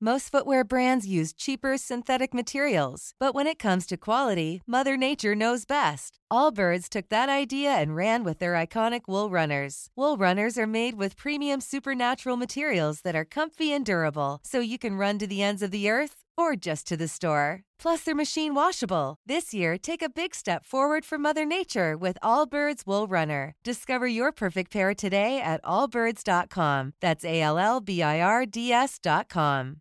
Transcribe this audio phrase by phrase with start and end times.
[0.00, 5.34] Most footwear brands use cheaper synthetic materials, but when it comes to quality, Mother Nature
[5.34, 6.20] knows best.
[6.30, 9.88] Allbirds took that idea and ran with their iconic wool runners.
[9.96, 14.78] Wool runners are made with premium supernatural materials that are comfy and durable, so you
[14.78, 17.64] can run to the ends of the earth or just to the store.
[17.80, 19.16] Plus, they're machine washable.
[19.26, 23.56] This year, take a big step forward for Mother Nature with Allbirds Wool Runner.
[23.64, 26.92] Discover your perfect pair today at allbirds.com.
[27.00, 29.78] That's A L L B I R D S.com.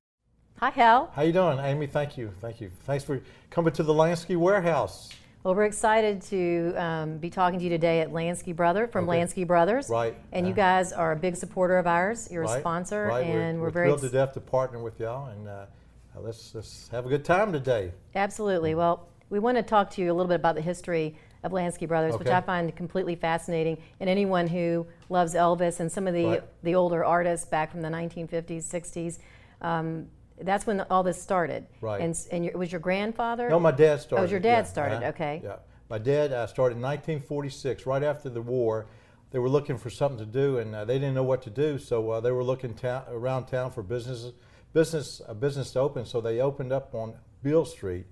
[0.59, 1.11] Hi, Hal.
[1.13, 1.85] How you doing, Amy?
[1.85, 2.71] Thank you, thank you.
[2.85, 5.09] Thanks for coming to the Lansky Warehouse.
[5.43, 9.19] Well, we're excited to um, be talking to you today at Lansky Brother from okay.
[9.19, 9.87] Lansky Brothers.
[9.87, 10.15] Right.
[10.31, 12.27] And you guys are a big supporter of ours.
[12.31, 12.57] You're right.
[12.57, 13.23] a sponsor, right.
[13.23, 15.65] and we're, we're, we're very thrilled to death to partner with y'all, and uh,
[16.15, 17.91] let's let's have a good time today.
[18.15, 18.73] Absolutely.
[18.73, 21.87] Well, we want to talk to you a little bit about the history of Lansky
[21.87, 22.23] Brothers, okay.
[22.23, 23.77] which I find completely fascinating.
[23.99, 26.63] And anyone who loves Elvis and some of the right.
[26.63, 29.19] the older artists back from the 1950s, 60s.
[29.61, 30.07] Um,
[30.41, 31.65] that's when all this started.
[31.81, 32.01] Right.
[32.01, 33.49] And, and your, was your grandfather?
[33.49, 34.19] No, my dad started.
[34.19, 34.63] Oh, was your dad yeah.
[34.63, 35.03] started?
[35.03, 35.41] Uh, okay.
[35.43, 35.55] Yeah.
[35.89, 38.87] My dad uh, started in 1946, right after the war.
[39.31, 41.77] They were looking for something to do, and uh, they didn't know what to do,
[41.77, 44.33] so uh, they were looking ta- around town for businesses,
[44.73, 46.05] business, a business to open.
[46.05, 48.05] So they opened up on Beale Street.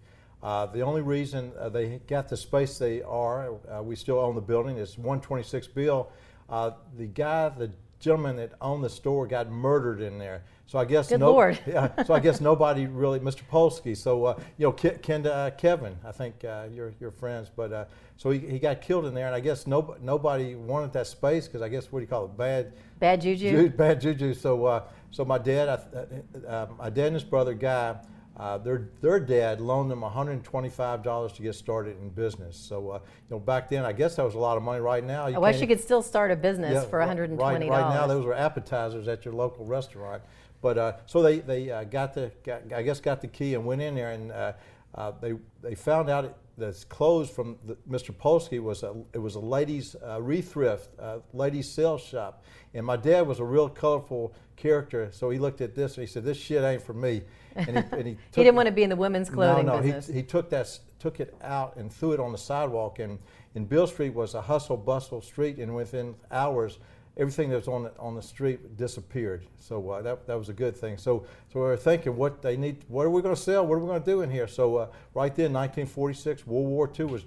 [0.43, 4.35] Uh, the only reason uh, they got the space they are, uh, we still own
[4.35, 6.11] the building, It's 126 Beale.
[6.49, 10.43] the guy, the gentleman that owned the store, got murdered in there.
[10.67, 11.59] So I guess Good no, Lord.
[11.67, 12.03] yeah.
[12.03, 13.41] So I guess nobody really, Mr.
[13.51, 13.95] Polsky.
[13.95, 17.71] So uh, you know, Ke- Ken, uh, Kevin, I think uh, you're you're friends, but
[17.71, 17.85] uh,
[18.17, 21.47] so he, he got killed in there, and I guess no, nobody wanted that space
[21.47, 24.33] because I guess what do you call it, bad bad juju, ju- bad juju.
[24.33, 27.95] So uh, so my dad, I, uh, my dad and his brother Guy.
[28.37, 32.57] Uh, their their dad loaned them $125 to get started in business.
[32.57, 32.99] So uh,
[33.29, 34.81] you know back then I guess that was a lot of money.
[34.81, 37.39] Right now you I wish you could still start a business yeah, for $120.
[37.39, 40.21] Right, right now those were appetizers at your local restaurant.
[40.65, 43.67] But uh, so they they uh, got the got, I guess got the key and
[43.67, 44.53] went in there and uh,
[44.95, 48.11] uh they they found out it, that clothes from the, Mr.
[48.11, 52.43] Polsky was a it was a ladies uh, rethrift uh, ladies sales shop
[52.73, 56.11] and my dad was a real colorful character so he looked at this and he
[56.11, 57.21] said this shit ain't for me
[57.55, 59.83] and he, and he, he didn't want to be in the women's clothing no, no,
[59.83, 60.07] business.
[60.07, 63.19] He, he took that took it out and threw it on the sidewalk and
[63.53, 66.79] and Beale Street was a hustle bustle street and within hours
[67.17, 69.45] everything that was on the, on the street disappeared.
[69.57, 70.97] So uh, that, that was a good thing.
[70.97, 73.65] So so we were thinking, what they need, what are we going to sell?
[73.65, 74.47] What are we going to do in here?
[74.47, 77.23] So uh, right then, 1946, World War II was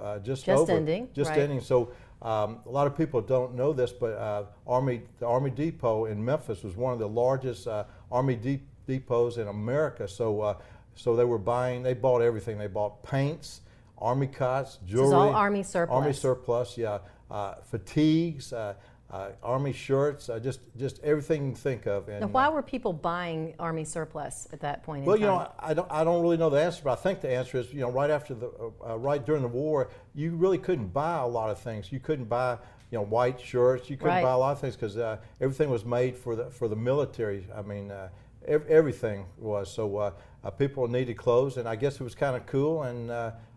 [0.00, 1.40] uh, just, just over, ending, just right.
[1.40, 1.60] ending.
[1.60, 1.92] So
[2.22, 6.24] um, a lot of people don't know this, but uh, Army the Army Depot in
[6.24, 10.06] Memphis was one of the largest uh, Army de- depots in America.
[10.06, 10.54] So uh,
[10.94, 12.58] so they were buying, they bought everything.
[12.58, 13.62] They bought paints.
[13.98, 15.06] Army cots, jewelry.
[15.06, 15.94] This is all Army surplus.
[15.94, 16.98] Army surplus, yeah.
[17.70, 18.74] fatigues, uh,
[19.42, 22.08] army shirts, uh, just just everything you can think of.
[22.08, 25.04] And, now, why were people buying army surplus at that point?
[25.04, 27.30] Well, you know, I don't I don't really know the answer, but I think the
[27.30, 28.50] answer is you know right after the
[28.86, 31.92] uh, right during the war, you really couldn't buy a lot of things.
[31.92, 32.58] You couldn't buy
[32.90, 33.90] you know white shirts.
[33.90, 34.22] You couldn't right.
[34.22, 37.46] buy a lot of things because uh, everything was made for the for the military.
[37.54, 37.90] I mean.
[37.90, 38.08] Uh,
[38.44, 42.82] everything was so uh, people needed clothes, and I guess it was kind of cool,
[42.82, 43.08] and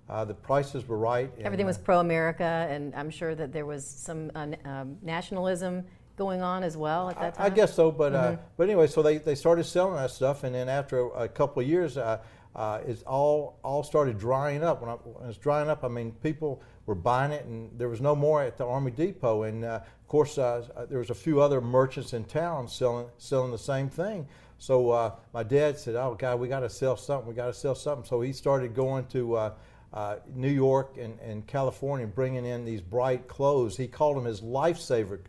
[0.10, 1.32] uh, the prices were right.
[1.40, 5.84] Everything was pro-America, and I'm sure that there was some uh, um, nationalism
[6.16, 7.44] going on as well at that time.
[7.44, 8.42] I, I guess so, but mm-hmm.
[8.58, 11.62] but anyway, so they, they started selling that stuff, and then after a, a couple
[11.62, 12.20] of years, uh,
[12.56, 14.82] uh, it's all all started drying up.
[14.82, 18.00] When, I, when it's drying up, I mean, people were buying it, and there was
[18.00, 19.44] no more at the Army Depot.
[19.44, 23.08] And uh, of course, uh, uh there was a few other merchants in town selling
[23.18, 24.28] selling the same thing.
[24.58, 27.28] So uh, my dad said, "Oh God, we got to sell something.
[27.28, 29.52] We got to sell something." So he started going to
[29.96, 33.78] uh, New York and, and California, bringing in these bright clothes.
[33.78, 35.20] He called them his lifesaver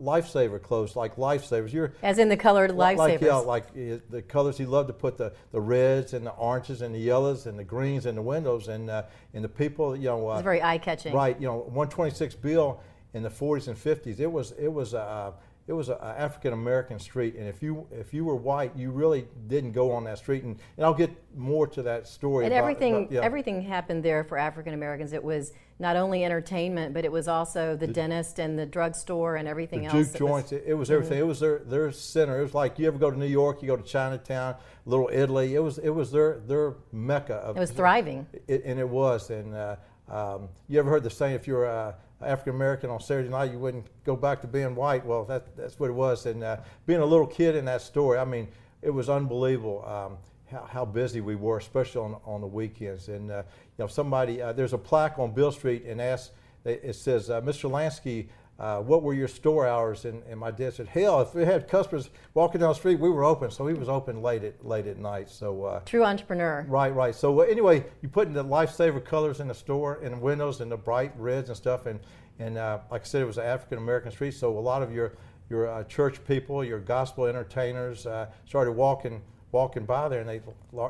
[0.00, 1.70] lifesaver clothes, like lifesavers.
[1.70, 3.44] You're as in the colored lifesavers.
[3.44, 6.80] Like yeah, like the colors he loved to put the, the reds and the oranges
[6.80, 9.02] and the yellows and the greens in the windows and uh,
[9.34, 10.30] and the people you know.
[10.30, 11.12] Uh, it's very eye catching.
[11.12, 12.80] Right, you know, 126 Beale
[13.12, 14.20] in the 40s and 50s.
[14.20, 15.32] It was it was uh,
[15.66, 19.26] it was an African American street, and if you if you were white, you really
[19.48, 20.44] didn't go on that street.
[20.44, 22.44] And, and I'll get more to that story.
[22.44, 23.20] And about, everything about, yeah.
[23.22, 25.14] everything happened there for African Americans.
[25.14, 29.36] It was not only entertainment, but it was also the, the dentist and the drugstore
[29.36, 30.08] and everything the else.
[30.08, 30.52] Juke joints.
[30.52, 31.16] Was, it was everything.
[31.16, 31.24] Mm-hmm.
[31.24, 32.40] It was their their center.
[32.40, 35.54] It was like you ever go to New York, you go to Chinatown, Little Italy.
[35.54, 37.36] It was it was their their mecca.
[37.36, 38.26] Of, it was thriving.
[38.46, 39.30] It, and it was.
[39.30, 39.76] And uh,
[40.10, 43.58] um, you ever heard the saying, if you're uh, African American on Saturday night, you
[43.58, 45.04] wouldn't go back to being white.
[45.04, 46.26] Well, that, that's what it was.
[46.26, 48.48] And uh, being a little kid in that story, I mean,
[48.82, 50.18] it was unbelievable um,
[50.50, 53.08] how, how, busy we were, especially on, on the weekends.
[53.08, 53.42] And uh,
[53.78, 56.32] you know, somebody uh, there's a plaque on Beale Street, and asks,
[56.64, 57.70] it says, uh, Mr.
[57.70, 58.28] Lansky
[58.58, 60.04] uh, what were your store hours?
[60.04, 63.10] And, and, my dad said, hell, if we had customers walking down the street, we
[63.10, 63.50] were open.
[63.50, 65.28] So he was open late at late at night.
[65.28, 66.64] So uh, true entrepreneur.
[66.68, 67.14] Right, right.
[67.14, 70.60] So uh, anyway, you put in the lifesaver colors in the store, in the windows,
[70.60, 71.86] and the bright reds and stuff.
[71.86, 71.98] And
[72.38, 74.34] and uh, like I said, it was an African American street.
[74.34, 75.14] So a lot of your
[75.50, 79.20] your uh, church people, your gospel entertainers, uh, started walking
[79.50, 80.40] walking by there, and they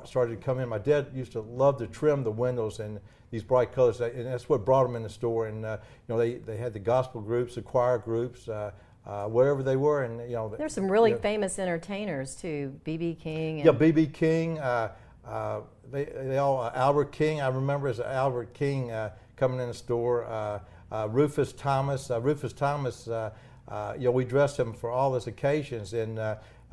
[0.05, 0.69] started to come in.
[0.69, 2.99] My dad used to love to trim the windows and
[3.35, 5.49] these bright colors, and that's what brought them in the store.
[5.49, 8.71] And uh, you know, they, they had the gospel groups, the choir groups, uh,
[9.05, 10.55] uh, wherever they were, and you know.
[10.57, 13.59] There's some really you know, famous entertainers too, BB King.
[13.59, 14.61] yeah, BB King.
[14.61, 14.93] Uh,
[15.27, 17.41] uh, they, they all uh, Albert King.
[17.41, 18.93] I remember as Albert King
[19.35, 20.63] coming in the store.
[21.09, 22.11] Rufus Thomas.
[22.11, 23.09] Rufus Thomas.
[23.09, 26.21] you know, we dressed him for all his occasions, and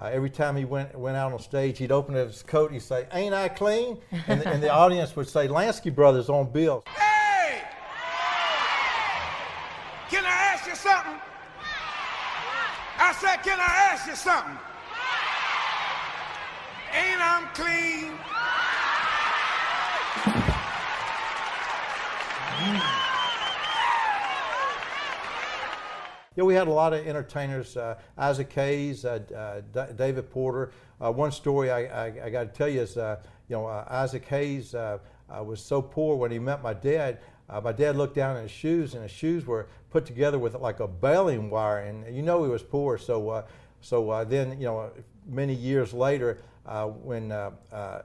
[0.02, 2.82] uh, every time he went went out on stage, he'd open his coat and he'd
[2.82, 6.84] say, "Ain't I clean?" And the, and the audience would say, "Lansky Brothers on Beale."
[6.88, 7.62] Hey!
[10.10, 11.22] Can I ask you something?
[12.98, 14.58] I said, "Can I ask you something?"
[16.94, 18.41] Ain't I clean?
[26.42, 30.72] We had a lot of entertainers, uh, Isaac Hayes, uh, uh, D- David Porter.
[31.00, 33.18] Uh, one story I, I, I got to tell you is, uh,
[33.48, 34.74] you know, uh, Isaac Hayes
[35.30, 37.20] was so poor when he met my dad.
[37.64, 40.80] my dad looked down at his shoes, and his shoes were put together with like
[40.80, 42.98] a baling wire, and you know he was poor.
[42.98, 43.46] So,
[43.82, 44.92] so then, you know,
[45.28, 46.40] many years later,
[47.04, 47.32] when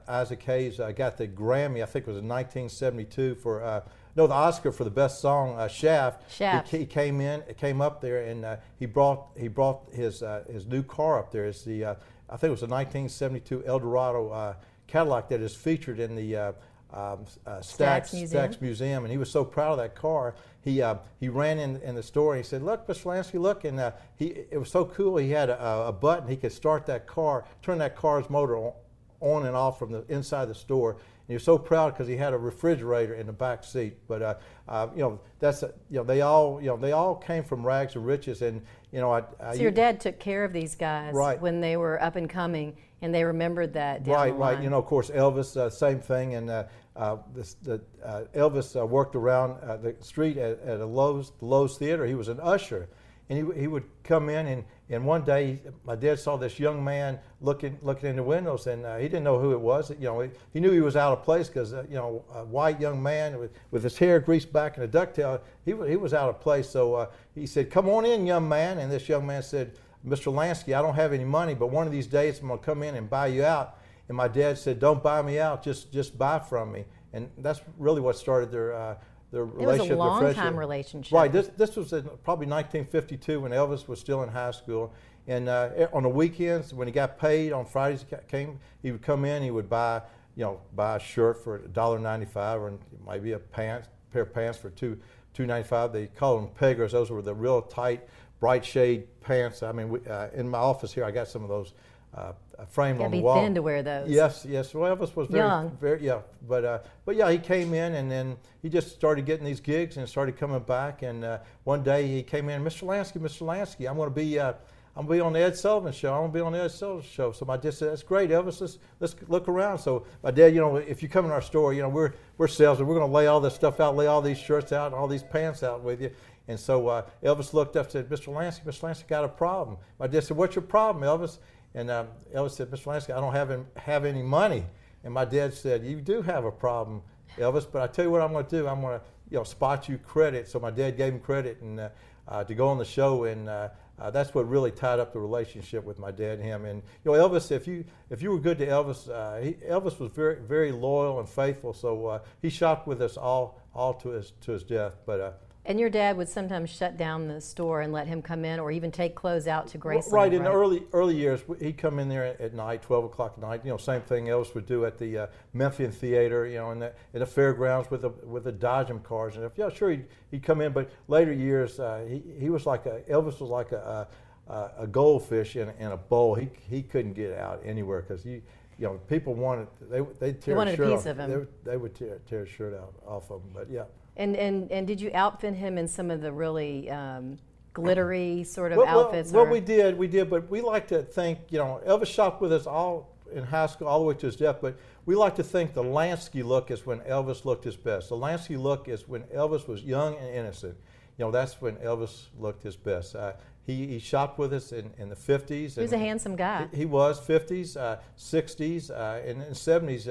[0.07, 3.83] Isaac Hayes got the Grammy, I think it was in 1972 for
[4.17, 6.29] no, the Oscar for the best song, uh, Shaft.
[6.31, 6.69] Shaft.
[6.69, 10.43] He, he, came in, came up there, and uh, he brought he brought his uh,
[10.51, 11.45] his new car up there.
[11.45, 11.95] It's the uh,
[12.27, 14.53] I think it was a 1972 Eldorado uh,
[14.87, 16.51] Cadillac that is featured in the uh,
[16.91, 17.25] um,
[17.61, 18.51] Stax, Museum.
[18.51, 20.33] Stax Museum, and he was so proud of that car.
[20.61, 20.83] He
[21.19, 23.03] he ran in, in the store and he said, "Look, Mr.
[23.05, 25.17] Lansky, look!" And he it was so cool.
[25.17, 28.73] He had a, a button he could start that car, turn that car's motor on,
[29.19, 32.33] on and off from the inside the store he was so proud because he had
[32.33, 33.97] a refrigerator in the back seat.
[34.07, 34.35] But uh,
[34.67, 37.65] uh, you know, that's a, you know they all you know they all came from
[37.65, 39.23] rags to riches, and you know I.
[39.39, 41.39] I so your dad took care of these guys right.
[41.41, 44.07] when they were up and coming, and they remembered that.
[44.07, 44.61] right, right.
[44.61, 46.49] You know, of course, Elvis, uh, same thing, and.
[46.49, 46.63] Uh,
[46.95, 52.07] uh, this, the, uh, Elvis worked around the street at, at a Lowe's, Lowe's Theater.
[52.07, 52.89] He was an usher,
[53.29, 56.81] and he, he would come in and, and one day my dad saw this young
[56.83, 59.89] man looking looking in the windows and uh, he didn't know who it was.
[59.89, 62.45] You know he, he knew he was out of place because uh, you know a
[62.45, 66.13] white young man with, with his hair greased back and a ducktail he, he was
[66.13, 66.69] out of place.
[66.69, 68.77] So uh, he said come on in young man.
[68.77, 69.73] And this young man said
[70.07, 70.33] Mr.
[70.33, 72.95] Lansky I don't have any money but one of these days I'm to come in
[72.95, 73.79] and buy you out.
[74.07, 76.85] And my dad said don't buy me out just just buy from me.
[77.11, 78.97] And that's really what started their
[79.33, 79.91] uh, the relationship.
[79.91, 81.13] It was a long time relationship.
[81.13, 81.31] Right.
[81.31, 84.93] This this was in probably 1952 when Elvis was still in high school.
[85.27, 89.01] And uh, on the weekends, when he got paid on Fridays, he came he would
[89.01, 89.43] come in.
[89.43, 90.01] He would buy
[90.35, 92.73] you know buy a shirt for $1.95 or
[93.05, 94.97] maybe a pants pair of pants for two
[95.33, 95.93] two ninety five.
[95.93, 96.91] They called them peggers.
[96.91, 98.07] Those were the real tight,
[98.39, 99.63] bright shade pants.
[99.63, 101.73] I mean, we, uh, in my office here, I got some of those
[102.13, 102.33] uh,
[102.69, 103.35] framed on the wall.
[103.35, 104.09] be thin to wear those.
[104.09, 104.73] Yes, yes.
[104.73, 105.77] Well, Elvis was very, Young.
[105.79, 106.21] very, yeah.
[106.47, 109.97] But, uh, but yeah, he came in and then he just started getting these gigs
[109.97, 111.03] and started coming back.
[111.03, 112.83] And uh, one day he came in, Mr.
[112.83, 113.41] Lansky, Mr.
[113.41, 114.53] Lansky, I'm going to be, uh,
[114.95, 116.11] I'm gonna be on the Ed Sullivan show.
[116.11, 117.31] I'm gonna be on the Ed Sullivan show.
[117.31, 118.61] So my dad said, that's great, Elvis.
[118.61, 119.77] Let's let's look around.
[119.77, 122.47] So my dad, you know, if you come in our store, you know, we're we're
[122.47, 122.87] salesmen.
[122.87, 125.21] We're gonna lay all this stuff out, lay all these shirts out, and all these
[125.21, 126.09] pants out with you.
[126.47, 128.33] And so uh, Elvis looked up and said, Mr.
[128.33, 128.81] Lansky, Mr.
[128.81, 129.77] Lansky got a problem.
[129.99, 131.39] My dad said, what's your problem, Elvis?
[131.77, 132.85] And um, Elvis said, Mr.
[132.85, 134.65] Lansky, I don't have, have any money.
[135.03, 137.03] And my dad said, you do have a problem,
[137.37, 138.67] Elvis, but I tell you what I'm going to do.
[138.67, 140.47] I'm going to you know, spot you credit.
[140.47, 141.89] So my dad gave him credit and uh,
[142.27, 143.69] uh, to go on the show, and uh,
[143.99, 146.65] uh, that's what really tied up the relationship with my dad and him.
[146.65, 149.99] And you know, Elvis, if you if you were good to Elvis, uh, he, Elvis
[149.99, 151.73] was very very loyal and faithful.
[151.73, 154.93] So he shopped with us all all to his to his death.
[155.05, 158.57] But and your dad would sometimes shut down the store and let him come in,
[158.57, 160.11] or even take clothes out to Graceland.
[160.13, 160.33] Right.
[160.33, 163.61] In the early early years, he'd come in there at night, 12 o'clock at night.
[163.65, 166.47] You know, same thing Elvis would do at the uh, Memphian Theater.
[166.47, 169.57] You know, in the, in the fairgrounds with the with the Dodgem cars and if
[169.57, 173.01] Yeah, sure, he'd, he'd come in, but later years, uh, he he was like a
[173.09, 174.07] Elvis was like a
[174.47, 176.33] a, a goldfish in, in a bowl.
[176.35, 178.41] He he couldn't get out anywhere because he
[178.79, 181.05] you know, people wanted they they tear they wanted a, shirt a piece off.
[181.07, 181.47] of him.
[181.63, 183.49] They, they would tear, tear a shirt out off of him.
[183.53, 183.83] But yeah.
[184.17, 187.37] And, and, and did you outfit him in some of the really um,
[187.73, 189.31] glittery sort of well, outfits?
[189.31, 192.41] Well, well, we did, we did, but we like to think, you know, Elvis shopped
[192.41, 195.35] with us all in high school, all the way to his death, but we like
[195.35, 198.09] to think the Lansky look is when Elvis looked his best.
[198.09, 200.75] The Lansky look is when Elvis was young and innocent.
[201.17, 203.15] You know, that's when Elvis looked his best.
[203.15, 203.33] Uh,
[203.65, 205.75] he, he shopped with us in, in the 50s.
[205.75, 206.67] He was a handsome guy.
[206.71, 210.07] He, he was, 50s, uh, 60s, uh, and, and 70s.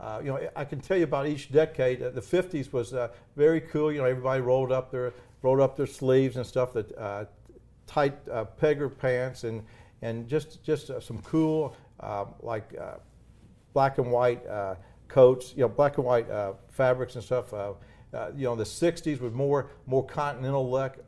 [0.00, 2.02] Uh, you know, I can tell you about each decade.
[2.02, 3.90] Uh, the 50s was uh, very cool.
[3.90, 5.12] You know, everybody rolled up their
[5.42, 6.72] rolled up their sleeves and stuff.
[6.72, 7.24] the uh,
[7.86, 9.64] tight uh, pegger pants and
[10.02, 11.76] and just just uh, some cool
[12.42, 12.74] like
[13.72, 14.44] black and white
[15.08, 15.52] coats.
[15.56, 16.26] You know, black and white
[16.70, 17.52] fabrics and stuff.
[17.52, 20.98] you know, the 60s was more more continental look,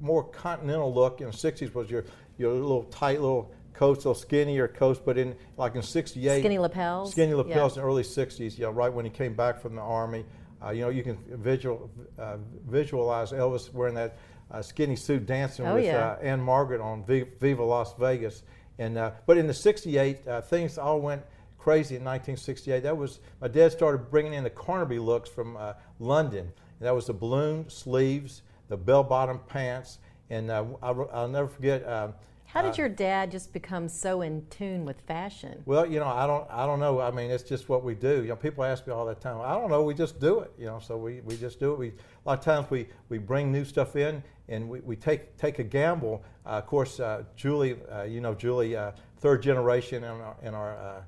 [0.00, 1.22] more continental look.
[1.22, 2.04] In the 60s was your
[2.36, 7.12] your little tight little coats, those skinnier coats, but in like in '68, skinny lapels,
[7.12, 7.82] skinny lapels yeah.
[7.82, 8.58] in the early '60s.
[8.58, 10.24] You know, right when he came back from the army.
[10.64, 14.16] Uh, you know, you can visual, uh, visualize Elvis wearing that
[14.50, 16.12] uh, skinny suit dancing oh, with yeah.
[16.12, 18.42] Uh, Ann-Margret on Viva Las Vegas.
[18.78, 21.22] And uh, but in the '68, uh, things all went
[21.58, 22.82] crazy in 1968.
[22.82, 25.58] That was my dad started bringing in the Carnaby looks from
[25.98, 26.52] London.
[26.78, 31.86] And that was the balloon sleeves, the bell-bottom pants, and I, will never forget.
[31.88, 32.14] Um,
[32.56, 35.62] how did uh, your dad just become so in tune with fashion?
[35.66, 37.00] Well, you know, I don't, I don't know.
[37.00, 38.22] I mean, it's just what we do.
[38.22, 39.40] You know, people ask me all the time.
[39.42, 39.82] I don't know.
[39.82, 40.52] We just do it.
[40.58, 41.78] You know, so we, we just do it.
[41.78, 41.92] We a
[42.24, 45.64] lot of times we, we bring new stuff in and we, we take take a
[45.64, 46.24] gamble.
[46.46, 50.54] Uh, of course, uh, Julie, uh, you know, Julie, uh, third generation in our in
[50.54, 51.00] our uh,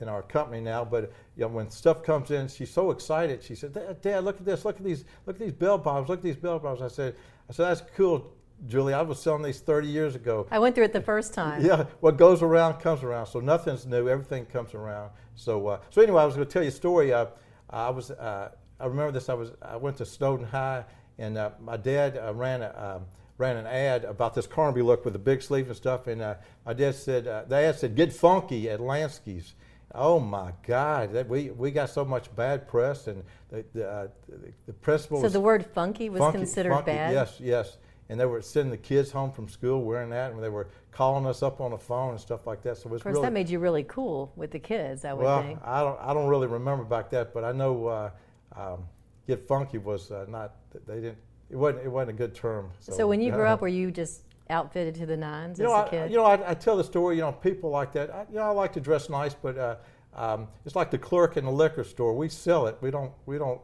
[0.00, 0.84] in our company now.
[0.84, 3.42] But you know, when stuff comes in, she's so excited.
[3.42, 4.64] She said, "Dad, look at this!
[4.64, 5.04] Look at these!
[5.26, 6.08] Look at these bell bottoms!
[6.08, 7.16] Look at these bell bottoms!" I said,
[7.48, 8.32] "I said that's cool,
[8.66, 10.46] Julie, I was selling these 30 years ago.
[10.50, 11.64] I went through it the first time.
[11.64, 13.26] Yeah, what goes around comes around.
[13.26, 14.08] So nothing's new.
[14.08, 15.10] Everything comes around.
[15.36, 17.12] So, uh, so anyway, I was going to tell you a story.
[17.12, 17.26] Uh,
[17.70, 18.50] I was, uh,
[18.80, 19.28] I remember this.
[19.28, 20.84] I was, I went to Snowden High,
[21.18, 23.06] and uh, my dad uh, ran a, um,
[23.38, 26.08] ran an ad about this Carnaby look with the big sleeve and stuff.
[26.08, 26.34] And uh,
[26.66, 29.54] my dad said, the ad said, "Get funky at Lansky's."
[29.94, 31.12] Oh my God!
[31.12, 35.22] That we we got so much bad press, and the the, the, the principal.
[35.22, 37.12] So the word funky was funky, considered funky, bad.
[37.14, 40.48] Yes, yes and they were sending the kids home from school wearing that, and they
[40.48, 42.78] were calling us up on the phone and stuff like that.
[42.78, 45.04] So it was of course, really, that made you really cool with the kids.
[45.04, 45.60] I would well, think.
[45.62, 48.10] I don't, I don't really remember back that, but I know uh,
[48.56, 48.84] um,
[49.26, 50.56] "get funky" was uh, not.
[50.86, 51.18] They didn't.
[51.50, 51.84] It wasn't.
[51.84, 52.70] It wasn't a good term.
[52.80, 55.70] So, so when you grew up, were you just outfitted to the nines you as
[55.70, 56.02] know, a kid?
[56.02, 57.16] I, you know, I, I, tell the story.
[57.16, 58.10] You know, people like that.
[58.10, 59.76] I, you know, I like to dress nice, but uh,
[60.14, 62.14] um, it's like the clerk in the liquor store.
[62.14, 62.78] We sell it.
[62.80, 63.12] We don't.
[63.26, 63.60] We don't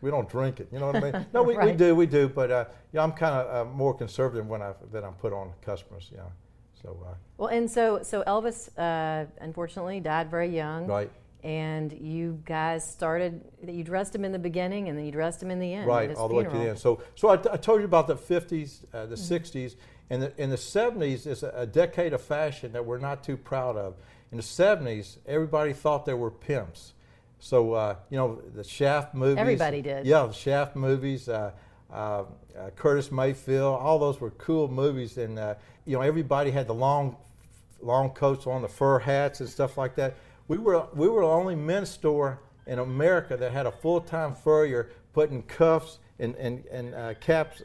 [0.00, 0.68] we don't drink it.
[0.72, 1.26] You know what I mean?
[1.32, 1.66] No, we, right.
[1.66, 4.72] we do, we do, but uh, yeah, I'm kind of uh, more conservative when I
[4.90, 6.10] than I'm put on customers.
[6.12, 6.20] Yeah,
[6.82, 6.96] so.
[7.06, 10.86] Uh, well, and so so Elvis uh, unfortunately died very young.
[10.86, 11.10] Right.
[11.42, 13.40] And you guys started.
[13.66, 15.86] You dressed him in the beginning, and then you dressed him in the end.
[15.86, 16.78] Right, all the way to the end.
[16.78, 19.34] So, so I, I told you about the 50s, uh, the mm-hmm.
[19.34, 19.76] 60s,
[20.10, 23.38] and the, in the 70s is a, a decade of fashion that we're not too
[23.38, 23.94] proud of.
[24.30, 26.92] In the 70s, everybody thought they were pimps.
[27.40, 29.38] So uh, you know the Shaft movies.
[29.38, 30.06] Everybody did.
[30.06, 31.28] Yeah, the Shaft movies.
[31.28, 31.50] Uh,
[31.92, 32.24] uh,
[32.56, 33.80] uh, Curtis Mayfield.
[33.80, 35.54] All those were cool movies, and uh,
[35.86, 37.16] you know everybody had the long,
[37.80, 40.14] long coats on, the fur hats and stuff like that.
[40.46, 44.90] We were we were the only men's store in America that had a full-time furrier
[45.14, 47.62] putting cuffs and and and uh, caps,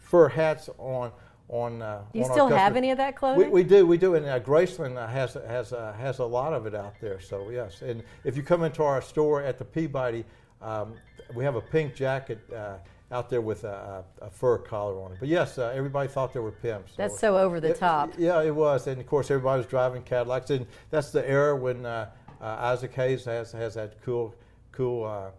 [0.00, 1.12] fur hats on
[1.48, 1.82] on.
[1.82, 3.50] Uh, you on still have any of that clothing?
[3.50, 6.52] We, we do, we do, and uh, Graceland uh, has has uh, has a lot
[6.52, 7.20] of it out there.
[7.20, 10.24] So yes, and if you come into our store at the Peabody,
[10.62, 10.94] um,
[11.34, 12.40] we have a pink jacket.
[12.52, 12.76] Uh,
[13.12, 15.18] out there with a, a, fur collar on it.
[15.20, 16.90] But yes, uh, everybody thought they were pimps.
[16.92, 18.12] So that's so over the it, top.
[18.18, 21.86] Yeah, it was, and of course everybody was driving Cadillacs, and that's the era when
[21.86, 22.10] uh,
[22.40, 24.34] uh, Isaac Hayes has has that cool,
[24.72, 25.30] cool uh,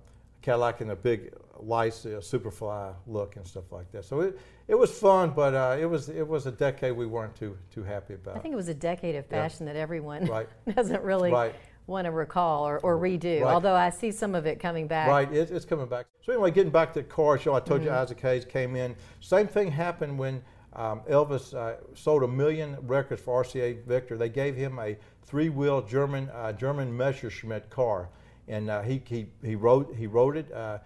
[0.42, 4.06] Cadillac and a big uh, Superfly look and stuff like that.
[4.06, 7.36] So it, it was fun, but uh, it was it was a decade we weren't
[7.36, 8.38] too too happy about.
[8.38, 9.74] I think it was a decade of fashion yeah.
[9.74, 10.48] that everyone right.
[10.76, 11.56] doesn't really right.
[11.88, 13.42] want to recall or, or redo.
[13.42, 13.54] Right.
[13.54, 15.08] Although I see some of it coming back.
[15.08, 16.08] Right, it, it's coming back.
[16.22, 17.90] So anyway, getting back to the car show, I told mm-hmm.
[17.90, 18.96] you Isaac Hayes came in.
[19.20, 20.42] Same thing happened when
[20.74, 24.18] um, Elvis uh, sold a million records for RCA Victor.
[24.18, 28.10] They gave him a three-wheel German uh, German Messerschmitt car,
[28.48, 30.52] and uh, he, he he wrote he wrote it.
[30.52, 30.80] Uh,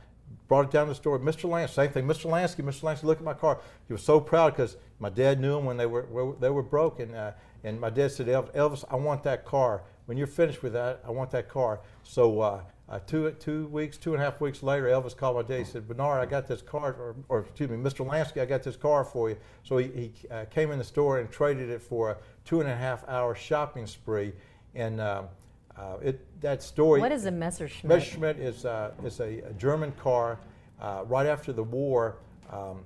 [0.51, 1.17] brought it down to the store.
[1.17, 1.49] Mr.
[1.49, 2.05] Lance, same thing.
[2.05, 2.29] Mr.
[2.29, 2.81] Lansky, Mr.
[2.81, 3.61] Lansky, look at my car.
[3.87, 6.61] He was so proud because my dad knew him when they were, were they were
[6.61, 7.31] broke, and uh,
[7.63, 9.83] and my dad said, Elvis, I want that car.
[10.07, 11.79] When you're finished with that, I want that car.
[12.03, 15.43] So uh, uh, two two weeks, two and a half weeks later, Elvis called my
[15.43, 15.59] dad.
[15.59, 18.05] He said, Bernard, I got this car, or, or excuse me, Mr.
[18.05, 19.37] Lansky, I got this car for you.
[19.63, 22.69] So he, he uh, came in the store and traded it for a two and
[22.69, 24.33] a half hour shopping spree,
[24.75, 24.99] and.
[24.99, 25.29] Um,
[25.77, 26.99] uh, it, that story.
[26.99, 27.85] What is a Messerschmitt?
[27.85, 30.39] Messerschmitt is, uh, is a, a, German car.
[30.79, 32.17] Uh, right after the war,
[32.51, 32.83] um,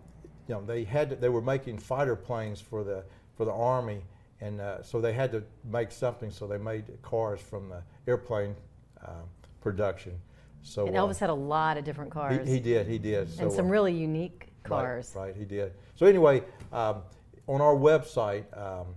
[0.47, 3.03] you know, they had to, they were making fighter planes for the
[3.35, 4.01] for the army,
[4.41, 6.29] and uh, so they had to make something.
[6.29, 8.55] So they made cars from the airplane
[9.03, 9.11] uh,
[9.61, 10.19] production.
[10.61, 12.45] So and Elvis had a lot of different cars.
[12.47, 12.87] He, he did.
[12.87, 13.31] He did.
[13.31, 15.13] So, and some really unique cars.
[15.15, 15.35] Right, right.
[15.35, 15.73] He did.
[15.95, 17.01] So anyway, um,
[17.47, 18.45] on our website.
[18.57, 18.87] Um,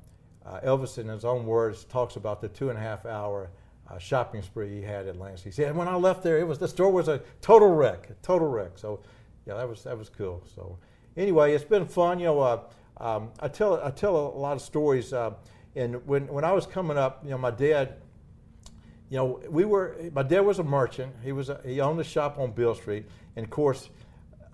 [0.47, 3.51] uh, Elvis, in his own words, talks about the two and a half hour
[3.91, 5.45] uh, shopping spree he had at Lansky.
[5.45, 8.15] He said, when I left there, it was the store was a total wreck, a
[8.23, 8.73] total wreck.
[8.77, 9.01] So,
[9.47, 10.43] yeah, that was that was cool.
[10.55, 10.79] So,
[11.17, 12.19] anyway, it's been fun.
[12.19, 12.61] You know, uh,
[12.99, 15.13] um, I tell I tell a lot of stories.
[15.13, 15.33] Uh,
[15.75, 17.97] and when when I was coming up, you know, my dad.
[19.11, 19.97] You know, we were.
[20.13, 21.15] My dad was a merchant.
[21.25, 21.49] He was.
[21.49, 23.89] A, he owned a shop on Beale Street, and of course,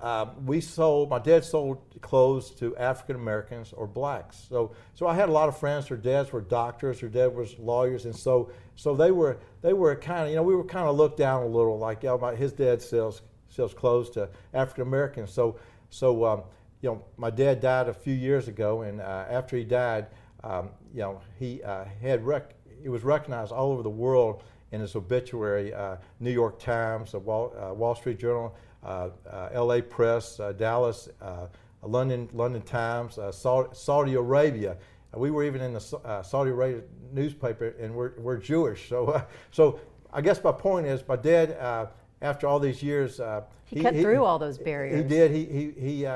[0.00, 4.44] um, we sold, my dad sold clothes to African Americans or blacks.
[4.48, 7.58] So, so I had a lot of friends, their dads were doctors, their dad was
[7.58, 10.86] lawyers, and so, so they were, they were kind of, you know, we were kind
[10.86, 14.82] of looked down a little, like, know, my, his dad sells, sells clothes to African
[14.82, 15.32] Americans.
[15.32, 15.58] So,
[15.90, 16.42] so um,
[16.84, 20.06] you know, my dad died a few years ago, and uh, after he died,
[20.42, 24.80] um, you know, he uh, had rec- he was recognized all over the world in
[24.80, 29.10] his obituary, uh, New York Times, Wall, uh, Wall Street Journal, Uh,
[29.52, 29.82] L.A.
[29.82, 31.46] Press, uh, Dallas, uh,
[31.82, 34.76] London, London Times, uh, Saudi, Arabia.
[35.14, 35.80] We were even in the
[36.24, 38.88] Saudi Arabia newspaper, and we're, we're Jewish.
[38.88, 39.80] So, so
[40.12, 41.88] I guess my point is, my dad,
[42.20, 43.20] after all these years,
[43.64, 45.02] he, he, cut he, through all those barriers.
[45.02, 45.30] He did.
[45.30, 46.08] He he he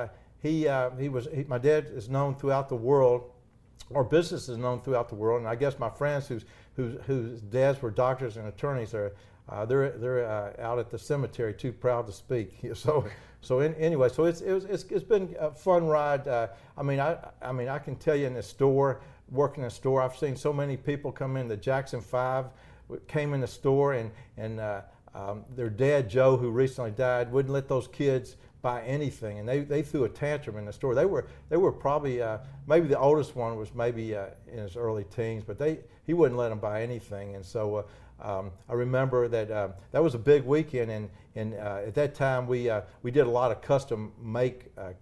[0.43, 1.29] he, he was.
[1.33, 3.31] He, my dad is known throughout the world
[3.95, 6.45] our business is known throughout the world, and I guess my friends whose
[6.77, 9.15] whose, whose dads were doctors and attorneys are
[9.49, 12.59] uh, they're they're uh, out at the cemetery, too proud to speak.
[12.75, 13.07] So
[13.41, 16.27] so in, anyway, so it's, it was, it's it's been a fun ride.
[16.27, 19.69] Uh, I mean I I mean I can tell you in the store, working in
[19.69, 21.49] the store, I've seen so many people come in.
[21.49, 22.47] The Jackson Five
[23.07, 24.83] came in the store and and uh,
[25.15, 29.61] um, their dad Joe, who recently died, wouldn't let those kids buy anything, and they,
[29.61, 30.95] they threw a tantrum in the store.
[30.95, 34.77] They were they were probably uh, maybe the oldest one was maybe uh, in his
[34.77, 37.83] early teens, but they he wouldn't let them buy anything, and so uh,
[38.21, 42.15] um, I remember that uh, that was a big weekend, and, and uh, at that
[42.15, 44.93] time we uh, we did a lot of custom make uh,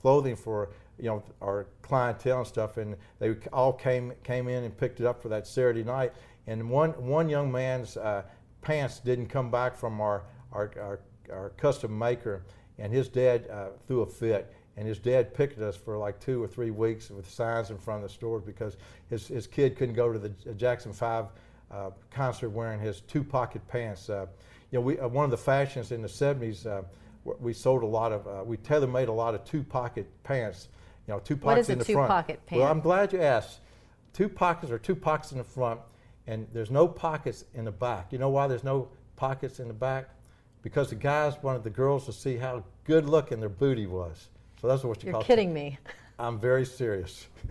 [0.00, 4.76] clothing for you know our clientele and stuff, and they all came came in and
[4.76, 6.12] picked it up for that Saturday night.
[6.46, 8.22] And one one young man's uh,
[8.62, 10.22] pants didn't come back from our
[10.52, 11.00] our, our,
[11.30, 12.44] our custom maker,
[12.78, 14.54] and his dad uh, threw a fit.
[14.76, 18.02] And his dad picked us for like two or three weeks with signs in front
[18.02, 18.76] of the stores because
[19.08, 21.26] his, his kid couldn't go to the Jackson 5
[21.70, 24.08] uh, concert wearing his two pocket pants.
[24.10, 24.26] Uh,
[24.70, 26.82] you know, we, uh, one of the fashions in the 70s, uh,
[27.40, 30.68] we sold a lot of, uh, we tailor made a lot of two pocket pants.
[31.06, 31.98] You know, two pockets in the front.
[31.98, 32.60] What is a two pocket pant?
[32.60, 33.60] Well, I'm glad you asked.
[34.12, 35.80] Two pockets or two pockets in the front,
[36.26, 38.12] and there's no pockets in the back.
[38.12, 40.08] You know why there's no pockets in the back?
[40.62, 44.28] Because the guys wanted the girls to see how good looking their booty was.
[44.60, 45.20] So that's what you You're call.
[45.20, 45.78] You're kidding me.
[46.18, 47.26] I'm very serious.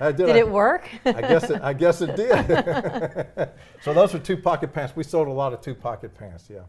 [0.00, 0.16] did.
[0.16, 0.88] did I, it work?
[1.04, 3.50] I guess it, I guess it did.
[3.82, 4.94] so those are two pocket pants.
[4.94, 6.48] We sold a lot of two pocket pants.
[6.52, 6.60] Yeah.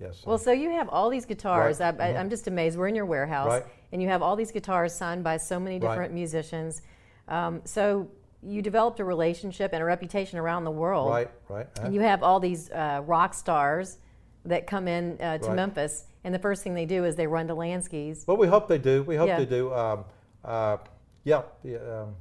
[0.00, 0.22] Yes.
[0.26, 1.80] Well, so you have all these guitars.
[1.80, 1.98] Right.
[2.00, 2.28] I, am mm-hmm.
[2.28, 2.76] just amazed.
[2.76, 3.64] We're in your warehouse, right.
[3.92, 6.12] and you have all these guitars signed by so many different right.
[6.12, 6.82] musicians.
[7.28, 8.08] Um, so
[8.42, 11.10] you developed a relationship and a reputation around the world.
[11.10, 11.66] Right, right.
[11.80, 13.98] And you have all these uh, rock stars
[14.44, 17.48] that come in uh, to Memphis, and the first thing they do is they run
[17.48, 18.26] to Lansky's.
[18.26, 19.02] Well, we hope they do.
[19.02, 19.38] We hope yeah.
[19.38, 19.72] they do.
[19.72, 20.04] Um,
[20.44, 20.76] uh,
[21.24, 21.42] yeah.
[21.64, 22.14] Um,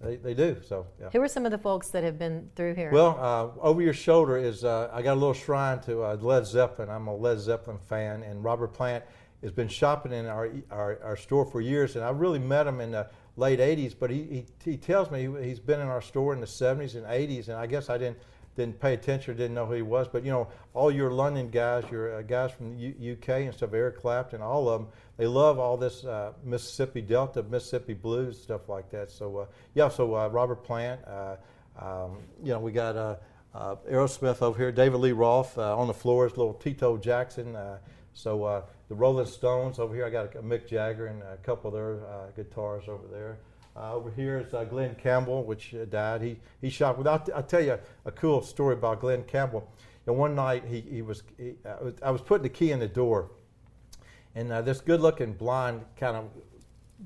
[0.00, 0.56] they, they do.
[0.66, 1.10] So yeah.
[1.12, 2.90] Who are some of the folks that have been through here?
[2.90, 6.46] Well, uh, over your shoulder is uh, I got a little shrine to uh, Led
[6.46, 6.88] Zeppelin.
[6.88, 9.04] I'm a Led Zeppelin fan, and Robert Plant
[9.42, 12.80] has been shopping in our, our, our store for years, and I really met him
[12.80, 13.94] in the late 80s.
[13.98, 14.24] But he,
[14.64, 17.48] he, he tells me he, has been in our store in the 70s and 80s,
[17.48, 18.18] and I guess I didn't
[18.56, 20.08] didn't pay attention, didn't know who he was.
[20.08, 23.54] But you know, all your London guys, your uh, guys from the U- UK and
[23.54, 28.40] stuff, Eric Clapton, all of them, they love all this uh, Mississippi Delta, Mississippi blues,
[28.40, 29.10] stuff like that.
[29.10, 31.36] So uh, yeah, so uh, Robert Plant, uh,
[31.78, 33.20] um, you know, we got
[33.54, 37.54] Aerosmith over here, David Lee Roth on the floors, little Tito Jackson.
[38.14, 41.74] so the Rolling Stones over here, I got a, Mick Jagger and a couple of
[41.74, 43.40] their guitars over there.
[43.76, 46.22] Uh, over here is uh, Glen Campbell, which uh, died.
[46.22, 46.96] He he shot.
[46.96, 49.70] Without I'll tell you a, a, cool story about Glen Campbell.
[50.06, 51.54] And one night he he was he,
[52.02, 53.30] I was putting the key in the door,
[54.34, 56.24] and uh, this good-looking blonde kind of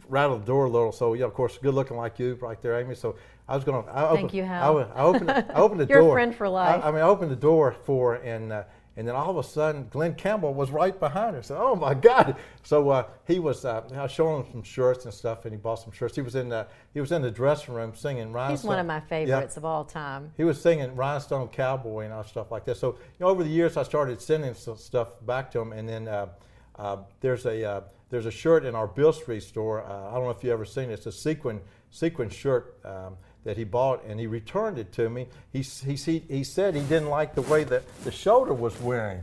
[0.08, 0.92] rattled the door a little.
[0.92, 2.94] So yeah, of course, good-looking like you right there, Amy.
[2.94, 3.16] So
[3.48, 3.84] I was gonna.
[3.90, 4.78] I Thank you, Hal.
[4.78, 6.08] I, I opened I opened the You're door.
[6.08, 6.82] Your friend for life.
[6.82, 8.64] I, I, mean, I opened the door for and uh,
[8.96, 11.50] and then all of a sudden, Glen Campbell was right behind us.
[11.50, 12.36] Oh my God!
[12.62, 13.64] So uh, he was.
[13.64, 16.14] Uh, I was showing him some shirts and stuff, and he bought some shirts.
[16.14, 18.56] He was in the he was in the dressing room singing Rhinestone.
[18.56, 19.60] He's one of my favorites yeah.
[19.60, 20.32] of all time.
[20.36, 22.76] He was singing Rhinestone Cowboy and all stuff like that.
[22.76, 25.88] So you know, over the years, I started sending some stuff back to him, and
[25.88, 26.28] then uh,
[26.76, 29.84] uh there's a uh, there's a shirt in our Beale Street store.
[29.84, 30.94] Uh, I don't know if you ever seen it.
[30.94, 31.60] It's a sequin
[31.90, 32.78] sequin shirt.
[32.84, 35.28] Um, that he bought and he returned it to me.
[35.52, 39.22] He, he, he said he didn't like the way that the shoulder was wearing.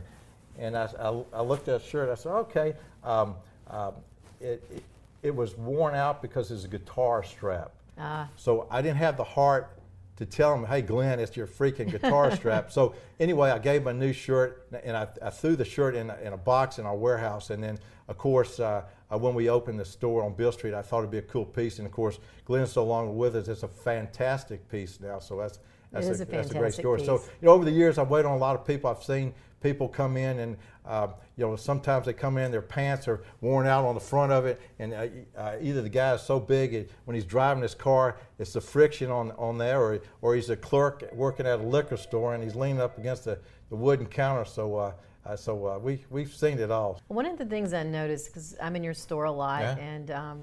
[0.58, 2.08] And I, I, I looked at the shirt.
[2.08, 2.74] I said, okay.
[3.04, 3.34] Um,
[3.68, 3.90] uh,
[4.40, 4.82] it, it,
[5.22, 7.72] it, was worn out because it's a guitar strap.
[7.98, 8.28] Ah.
[8.36, 9.76] So I didn't have the heart
[10.16, 12.70] to tell him, hey, Glen, it's your freaking guitar strap.
[12.70, 16.10] So anyway, I gave him a new shirt and I, I threw the shirt in
[16.10, 17.50] a, in a box in our warehouse.
[17.50, 20.82] And then, of course, uh, uh, when we opened the store on Beale Street, I
[20.82, 21.78] thought it'd be a cool piece.
[21.78, 25.18] And of course, Glen's so long with us, it's a fantastic piece now.
[25.18, 25.58] So that's
[25.92, 26.98] that's, a, a, that's a great story.
[26.98, 27.06] Piece.
[27.06, 28.90] So you know, over the years, I've waited on a lot of people.
[28.90, 33.06] I've seen people come in and uh, you know sometimes they come in their pants
[33.06, 36.22] are worn out on the front of it and uh, uh, either the guy is
[36.22, 40.00] so big it, when he's driving his car it's the friction on, on there or,
[40.20, 43.38] or he's a clerk working at a liquor store and he's leaning up against the,
[43.70, 44.92] the wooden counter so uh,
[45.24, 47.00] uh, so uh, we, we've seen it all.
[47.06, 49.76] One of the things I noticed, because I'm in your store a lot, yeah.
[49.76, 50.40] and um,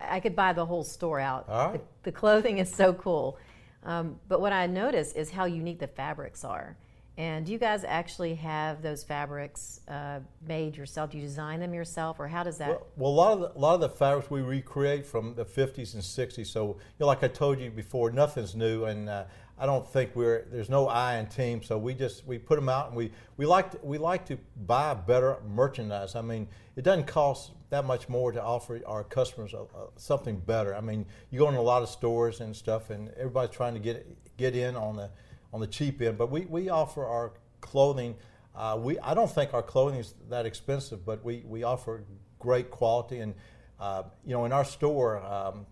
[0.00, 1.46] I could buy the whole store out.
[1.46, 3.38] The, the, clothing is so cool.
[3.84, 6.76] Um, but what I noticed is how unique the fabrics are.
[7.18, 11.10] And do you guys actually have those fabrics uh, made yourself?
[11.10, 12.68] Do you design them yourself, or how does that?
[12.68, 15.44] Well, well, a lot of the, a lot of the fabrics we recreate from the
[15.44, 16.46] 50s and 60s.
[16.46, 19.24] So, you know, like I told you before, nothing's new, and uh,
[19.58, 22.68] I don't think we're there's no I in team, so we just we put them
[22.68, 26.14] out and we we like to, we like to buy better merchandise.
[26.14, 30.38] I mean, it doesn't cost that much more to offer our customers a, a, something
[30.38, 30.72] better.
[30.72, 33.80] I mean, you go in a lot of stores and stuff, and everybody's trying to
[33.80, 35.10] get get in on the
[35.52, 38.16] on the cheap end, but we we offer our clothing.
[38.54, 42.04] Uh, we I don't think our clothing is that expensive, but we we offer
[42.38, 43.34] great quality and.
[43.80, 45.64] Uh, you know, in our store, um,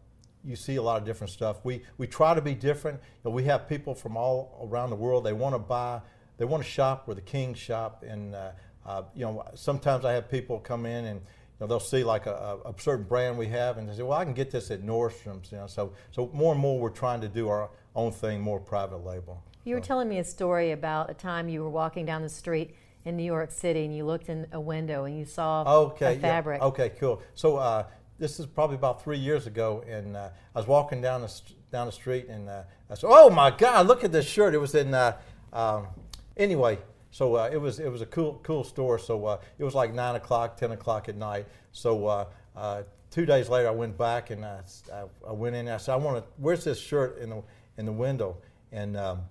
[0.46, 1.58] you see a lot of different stuff.
[1.64, 3.00] We we try to be different.
[3.02, 5.24] You know, we have people from all around the world.
[5.24, 6.00] They want to buy,
[6.38, 8.04] they want to shop where the kings shop.
[8.06, 8.52] And uh,
[8.86, 11.26] uh, you know, sometimes I have people come in and you
[11.60, 14.24] know, they'll see like a, a, certain brand we have, and they say, "Well, I
[14.24, 17.28] can get this at Nordstrom's." You know, so so more and more we're trying to
[17.28, 19.42] do our own thing, more private label.
[19.66, 22.76] You were telling me a story about a time you were walking down the street
[23.04, 26.18] in New York City and you looked in a window and you saw okay, a
[26.20, 26.60] fabric.
[26.60, 26.68] Yeah.
[26.68, 27.20] Okay, cool.
[27.34, 27.84] So uh,
[28.16, 31.40] this is probably about three years ago, and uh, I was walking down the
[31.72, 34.58] down the street, and uh, I said, "Oh my God, look at this shirt!" It
[34.58, 34.94] was in.
[34.94, 35.16] Uh,
[35.52, 35.88] um,
[36.36, 36.78] anyway,
[37.10, 39.00] so uh, it was it was a cool cool store.
[39.00, 41.44] So uh, it was like nine o'clock, ten o'clock at night.
[41.72, 42.06] So
[42.54, 44.60] uh, two days later, I went back and I,
[45.26, 45.66] I, went in.
[45.66, 46.30] and I said, "I want to.
[46.36, 47.42] Where's this shirt in the
[47.78, 48.36] in the window?"
[48.70, 49.22] And um,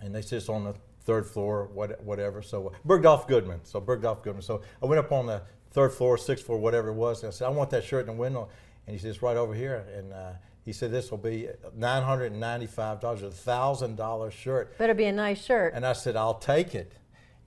[0.00, 0.74] and they said it's on the
[1.06, 2.42] third floor, what, whatever.
[2.42, 3.60] So Bergdorf Goodman.
[3.62, 4.42] So Bergdorf Goodman.
[4.42, 7.22] So I went up on the third floor, sixth floor, whatever it was.
[7.22, 8.48] And I said, I want that shirt in the window.
[8.86, 9.86] And he said, it's right over here.
[9.96, 10.32] And uh,
[10.64, 14.78] he said, this will be $995, a $1,000 shirt.
[14.78, 15.74] Better be a nice shirt.
[15.74, 16.92] And I said, I'll take it.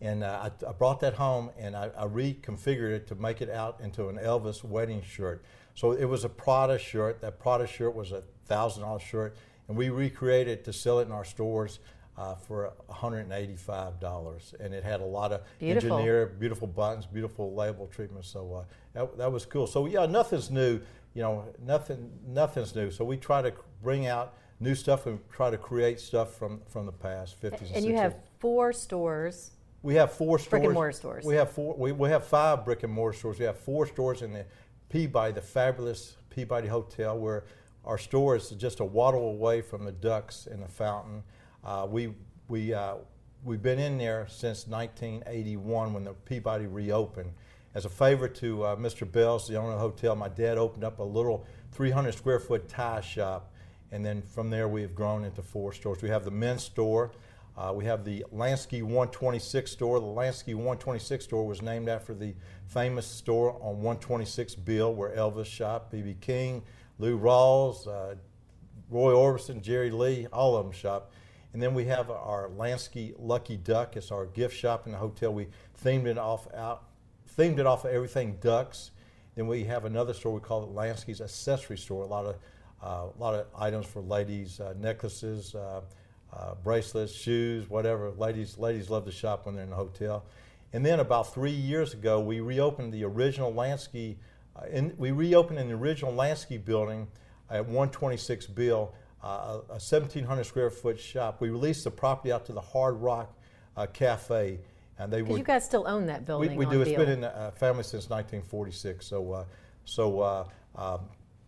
[0.01, 3.49] And uh, I, I, brought that home and I, I, reconfigured it to make it
[3.49, 5.43] out into an Elvis wedding shirt.
[5.75, 7.19] So it was a Prada shirt.
[7.19, 9.35] That Prada shirt was a $1,000 shirt.
[9.67, 11.79] And we recreated it to sell it in our stores
[12.19, 15.93] uh, for $185, and it had a lot of beautiful.
[15.93, 18.25] engineer, beautiful buttons, beautiful label treatment.
[18.25, 19.65] So uh, that, that was cool.
[19.65, 20.81] So yeah, nothing's new.
[21.13, 22.91] You know, nothing nothing's new.
[22.91, 26.85] So we try to bring out new stuff and try to create stuff from from
[26.85, 27.75] the past, 50s and, and 60s.
[27.77, 29.51] And you have four stores.
[29.81, 30.49] We have four stores.
[30.49, 31.25] Brick and mortar stores.
[31.25, 31.73] We have four.
[31.75, 33.39] We, we have five brick and mortar stores.
[33.39, 34.45] We have four stores in the
[34.89, 37.45] Peabody, the fabulous Peabody Hotel, where
[37.85, 41.23] our store is just a waddle away from the ducks and the fountain.
[41.63, 42.13] Uh, we
[42.47, 42.95] we uh,
[43.43, 47.31] we've been in there since 1981 when the Peabody reopened,
[47.75, 49.07] as a favor to uh, Mr.
[49.07, 52.67] Belz, the owner of the hotel, my dad opened up a little 300 square foot
[52.67, 53.53] tie shop.
[53.91, 56.01] And then from there, we have grown into four stores.
[56.01, 57.11] We have the men's store.
[57.57, 59.99] Uh, we have the Lansky 126 store.
[59.99, 62.33] The Lansky 126 store was named after the
[62.67, 66.17] famous store on 126 Beale where Elvis shopped, B.B.
[66.21, 66.63] King,
[66.99, 68.15] Lou Rawls, uh,
[68.89, 71.11] Roy Orbison, Jerry Lee, all of them shop.
[71.53, 73.97] And then we have our Lansky Lucky Duck.
[73.97, 75.33] It's our gift shop in the hotel.
[75.33, 75.47] We
[75.83, 76.83] themed it off out,
[77.37, 78.91] themed it off of everything ducks.
[79.35, 82.03] Then we have another store we call it Lansky's Accessory Store.
[82.03, 82.35] A lot of
[82.81, 85.81] uh, a lot of items for ladies, uh, necklaces, uh,
[86.31, 88.11] uh, bracelets, shoes, whatever.
[88.11, 90.25] Ladies ladies love to shop when they're in the hotel.
[90.71, 94.17] And then about three years ago, we reopened the original Lansky.
[94.55, 97.07] Uh, in, we reopened in the original Lansky building
[97.49, 101.41] at 126 Beale, uh, a 1,700 square foot shop.
[101.41, 103.33] We released the property out to the Hard Rock
[103.75, 104.59] uh, Cafe.
[104.97, 106.55] And they were, you guys still own that building?
[106.55, 106.81] We, we do.
[106.81, 109.05] It's been in the uh, family since 1946.
[109.05, 109.45] So, uh,
[109.85, 111.01] so uh, um,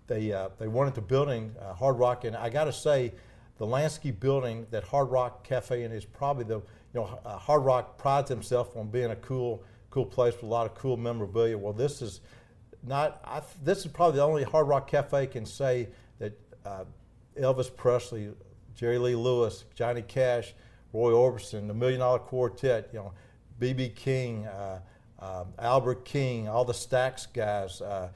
[0.07, 3.13] they uh, they wanted the building Hard Rock, and I got to say,
[3.57, 7.97] the Lansky building that Hard Rock Cafe in is probably the you know Hard Rock
[7.97, 11.57] prides himself on being a cool cool place with a lot of cool memorabilia.
[11.57, 12.21] Well, this is
[12.84, 13.19] not.
[13.25, 16.86] I, this is probably the only Hard Rock Cafe can say that uh,
[17.39, 18.30] Elvis Presley,
[18.76, 20.54] Jerry Lee Lewis, Johnny Cash,
[20.94, 23.13] Roy Orbison, the Million Dollar Quartet, you know,
[23.60, 23.89] B.B.
[23.89, 24.80] King, uh,
[25.20, 28.10] uh, Albert King, all the Stax guys, uh,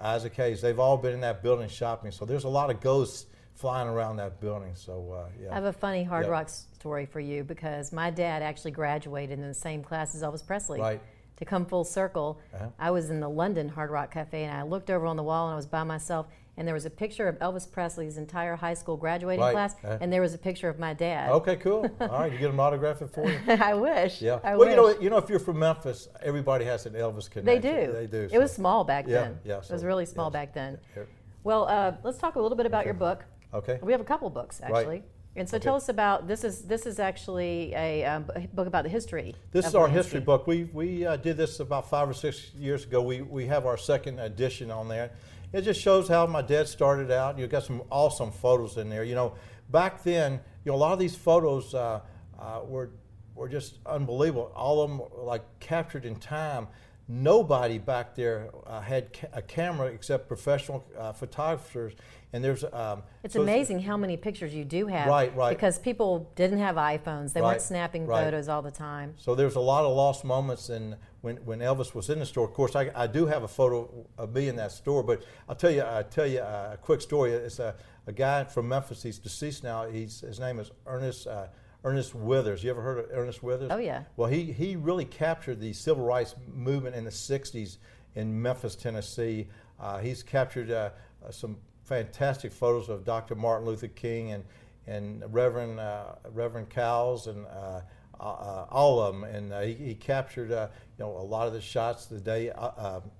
[0.00, 2.10] Isaac Hayes, they've all been in that building shopping.
[2.10, 4.72] So there's a lot of ghosts flying around that building.
[4.74, 5.50] So uh, yeah.
[5.50, 9.46] I have a funny Hard Rock story for you because my dad actually graduated in
[9.46, 10.80] the same class as Elvis Presley.
[10.80, 11.00] Right
[11.36, 12.68] to come full circle, uh-huh.
[12.78, 15.46] I was in the London Hard Rock Cafe and I looked over on the wall
[15.46, 18.74] and I was by myself and there was a picture of Elvis Presley's entire high
[18.74, 19.52] school graduating right.
[19.52, 19.98] class uh-huh.
[20.00, 21.30] and there was a picture of my dad.
[21.30, 21.90] Okay, cool.
[22.00, 23.38] All right, you get him autograph it for you.
[23.48, 24.22] I wish.
[24.22, 24.40] Yeah.
[24.42, 24.70] I well, wish.
[24.70, 27.44] you know, you know, if you're from Memphis, everybody has an Elvis connection.
[27.44, 27.92] They do.
[27.92, 28.22] They do.
[28.22, 28.40] It so.
[28.40, 29.38] was small back yeah, then.
[29.44, 29.60] Yeah.
[29.60, 30.32] So, it was really small yes.
[30.32, 30.78] back then.
[30.96, 31.02] Yeah.
[31.44, 32.88] Well, uh, let's talk a little bit about okay.
[32.88, 33.24] your book.
[33.52, 33.78] Okay.
[33.82, 34.86] We have a couple books actually.
[34.86, 35.04] Right.
[35.36, 35.64] And so okay.
[35.64, 39.34] tell us about this is this is actually a um, book about the history.
[39.52, 40.46] This is our history book.
[40.46, 43.02] We we uh, did this about five or six years ago.
[43.02, 45.10] We we have our second edition on there.
[45.56, 47.38] It just shows how my dad started out.
[47.38, 49.04] You've got some awesome photos in there.
[49.04, 49.36] You know,
[49.70, 50.32] back then,
[50.64, 52.00] you know, a lot of these photos uh,
[52.38, 52.90] uh, were
[53.34, 54.52] were just unbelievable.
[54.54, 56.68] All of them like captured in time
[57.08, 61.94] nobody back there uh, had ca- a camera except professional uh, photographers.
[62.32, 65.06] And there's um, it's so amazing it's, how many pictures you do have.
[65.06, 65.50] Right, right.
[65.50, 68.24] Because people didn't have iPhones; they right, weren't snapping right.
[68.24, 69.14] photos all the time.
[69.16, 70.68] So there's a lot of lost moments.
[70.68, 73.48] And when, when Elvis was in the store, of course, I, I do have a
[73.48, 75.02] photo of me in that store.
[75.02, 77.32] But I'll tell you, I tell you a quick story.
[77.32, 77.74] It's a,
[78.06, 79.02] a guy from Memphis.
[79.02, 79.86] He's deceased now.
[79.86, 81.26] He's his name is Ernest.
[81.26, 81.48] Uh,
[81.82, 82.62] Ernest Withers.
[82.62, 83.70] You ever heard of Ernest Withers?
[83.72, 84.04] Oh, yeah.
[84.16, 87.78] Well, he, he really captured the civil rights movement in the 60s
[88.14, 89.48] in Memphis, Tennessee.
[89.78, 90.90] Uh, he's captured uh,
[91.24, 93.36] uh, some fantastic photos of Dr.
[93.36, 94.44] Martin Luther King and,
[94.88, 97.82] and Reverend, uh, Reverend Cowles and uh,
[98.20, 99.24] all of them.
[99.24, 102.52] And he, he, captured you know, a lot of the shots the day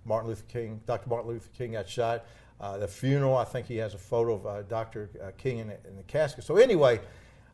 [0.05, 1.09] Martin Luther King, Dr.
[1.09, 2.25] Martin Luther King got shot.
[2.61, 5.09] the funeral, I think he has a photo of Dr.
[5.39, 6.45] King in, in the casket.
[6.45, 7.01] So anyway,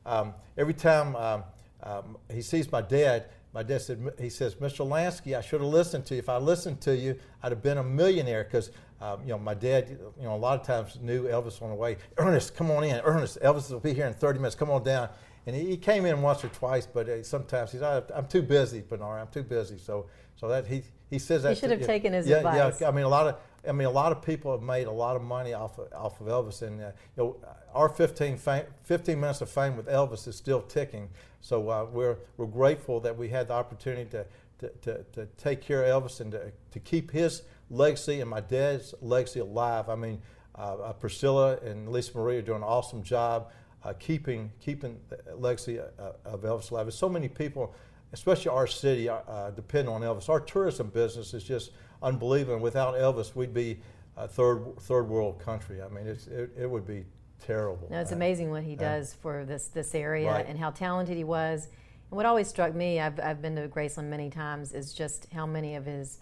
[0.04, 1.44] um, every time um,
[1.82, 4.86] um, he sees my dad, my dad said, he says, Mr.
[4.86, 6.20] Lansky, I should have listened to you.
[6.20, 9.54] If I listened to you, I'd have been a millionaire because, um, you know, my
[9.54, 11.98] dad, you know, a lot of times knew Elvis on the way.
[12.18, 13.00] Ernest, come on in.
[13.04, 14.54] Ernest, Elvis will be here in 30 minutes.
[14.54, 15.10] Come on down.
[15.46, 18.80] And he, he came in once or twice, but uh, sometimes he's, I'm too busy,
[18.80, 19.20] Bernard.
[19.20, 19.78] I'm too busy.
[19.78, 21.54] So, so that he, he says that.
[21.54, 22.80] He should have to, taken his yeah, advice.
[22.80, 23.36] Yeah, I mean, a lot of,
[23.68, 26.20] I mean, a lot of people have made a lot of money off of, off
[26.20, 27.36] of Elvis, and uh, you know,
[27.74, 31.08] our 15, fame, 15 minutes of fame with Elvis is still ticking.
[31.40, 34.26] So uh, we're we're grateful that we had the opportunity to
[34.58, 38.40] to, to, to take care of Elvis and to, to keep his legacy and my
[38.40, 39.88] dad's legacy alive.
[39.88, 40.20] I mean,
[40.56, 43.50] uh, uh Priscilla and Lisa Marie are doing an awesome job
[43.84, 46.86] uh, keeping keeping the legacy uh, of Elvis alive.
[46.86, 47.74] There's so many people,
[48.12, 49.08] especially our city,
[49.56, 50.28] depend on Elvis.
[50.28, 52.58] Our tourism business is just unbelievable.
[52.60, 53.80] Without Elvis, we'd be
[54.16, 55.82] a third third world country.
[55.82, 57.04] I mean, it, it would be
[57.44, 57.88] terrible.
[57.90, 60.46] No, it's amazing what he does for this this area right.
[60.46, 61.68] and how talented he was.
[62.10, 65.46] And what always struck me, I've, I've been to Graceland many times, is just how
[65.46, 66.18] many of his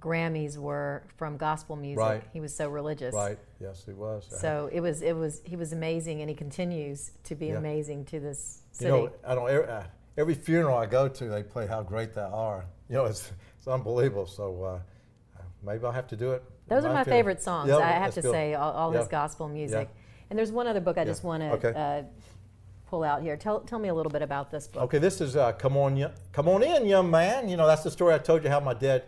[0.00, 1.98] Grammys were from gospel music.
[1.98, 2.22] Right.
[2.32, 3.14] He was so religious.
[3.14, 3.38] Right.
[3.60, 4.26] Yes, he was.
[4.28, 7.58] So it was it was he was amazing, and he continues to be yeah.
[7.58, 8.90] amazing to this city.
[8.90, 9.48] You know, I don't.
[9.48, 9.82] Every, uh,
[10.16, 13.68] every funeral I go to, they play "How Great Thou Art." You know, it's it's
[13.68, 14.26] unbelievable.
[14.26, 14.62] So.
[14.62, 14.78] Uh,
[15.62, 16.42] maybe I'll have to do it.
[16.68, 17.18] Those are my feeling.
[17.18, 17.70] favorite songs.
[17.70, 18.30] I have to good.
[18.30, 19.88] say, all, all his gospel music.
[20.30, 21.72] And there's one other book I just want to okay.
[21.74, 22.02] uh,
[22.86, 23.36] pull out here.
[23.36, 24.82] Tell, tell me a little bit about this book.
[24.84, 27.90] Okay, this is uh, "Come On, Come On In, Young Man." You know, that's the
[27.90, 29.04] story I told you how my dad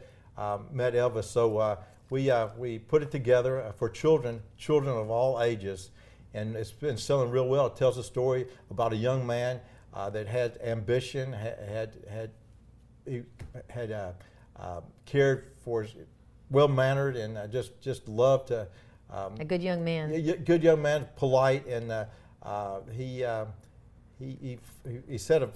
[0.72, 1.24] met Elvis.
[1.24, 1.78] So
[2.10, 5.90] we we put it together for children, children of all ages,
[6.34, 7.66] and it's been selling real well.
[7.66, 9.60] It tells a story about a young man
[9.94, 12.30] that had ambition, had had
[13.10, 13.22] he
[13.68, 14.12] had uh,
[14.56, 15.86] uh, cared for,
[16.50, 18.68] well mannered, and uh, just just loved to.
[19.10, 20.10] Um, a good young man.
[20.44, 22.04] Good young man, polite, and uh,
[22.42, 23.48] uh, he, um,
[24.18, 25.48] he, he he said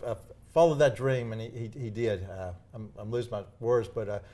[0.52, 2.26] followed that dream, and he he, he did.
[2.74, 4.24] I'm, I'm, losing my words, but.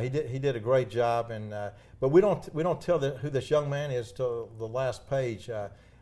[0.00, 0.30] He did.
[0.30, 1.52] He did a great job, and
[2.00, 5.08] but we don't we don't tell the, who this young man is till the last
[5.08, 5.50] page.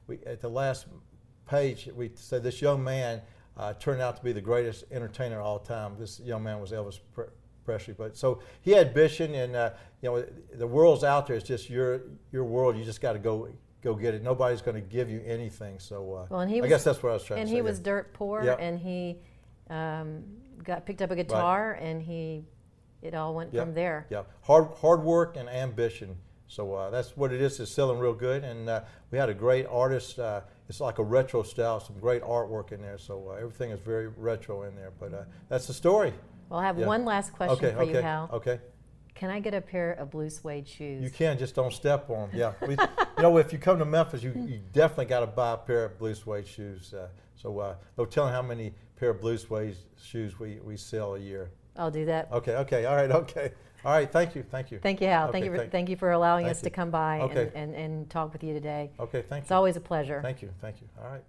[0.07, 0.87] we at the last
[1.49, 3.21] page we say this young man
[3.57, 5.97] uh, turned out to be the greatest entertainer of all time.
[5.99, 7.01] This young man was Elvis
[7.65, 7.95] Presley.
[7.97, 11.37] But so he had ambition, and uh, you know the world's out there.
[11.37, 12.77] It's just your your world.
[12.77, 13.49] You just got to go
[13.83, 14.23] go get it.
[14.23, 15.79] Nobody's going to give you anything.
[15.81, 17.51] So uh, well, and he I was, guess that's what I was trying to say.
[17.51, 18.59] And he was dirt poor, yep.
[18.61, 19.19] and he
[19.71, 20.23] um,
[20.63, 21.83] got picked up a guitar, right.
[21.83, 22.45] and he
[23.03, 23.65] it all went yep.
[23.65, 24.07] from there.
[24.11, 26.17] Yeah, hard hard work and ambition.
[26.49, 27.61] So uh, that's what it is.
[27.61, 28.81] It's selling real good, and uh,
[29.11, 30.19] we had a great artist.
[30.19, 32.99] Uh, it's like a retro style, some great artwork in there.
[32.99, 34.93] So uh, everything is very retro in there.
[34.99, 36.13] But uh, that's the story.
[36.49, 36.87] Well, I have yeah.
[36.87, 38.31] one last question okay, for okay, you, Hal.
[38.33, 38.61] Okay.
[39.15, 41.03] Can I get a pair of blue suede shoes?
[41.03, 42.39] You can, just don't step on them.
[42.39, 42.53] Yeah.
[42.63, 45.57] We, you know, if you come to Memphis, you, you definitely got to buy a
[45.57, 46.95] pair of blue suede shoes.
[46.95, 51.17] Uh, so uh, no telling how many pair of blue suede shoes we, we sell
[51.17, 51.51] a year.
[51.79, 52.29] I'll do that.
[52.33, 53.53] Okay, okay, all right, okay.
[53.85, 54.81] All right, thank you, thank you.
[54.81, 55.29] Thank you, Hal.
[55.29, 56.65] Okay, thank you for thank, thank, you for allowing us you.
[56.65, 57.53] to come by okay.
[57.55, 58.91] and, and, and talk with you today.
[58.99, 59.39] Okay, thank it's you.
[59.39, 60.21] It's always a pleasure.
[60.21, 60.89] Thank you, thank you.
[61.01, 61.23] All right.